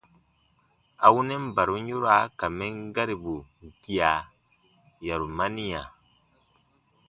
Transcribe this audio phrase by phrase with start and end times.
[1.05, 3.35] A wunɛn barum yoraa ka mɛn garibu
[3.83, 4.11] gia,
[5.05, 5.81] yarumaniya.